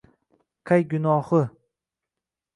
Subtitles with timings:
[0.69, 1.43] Qay gunohi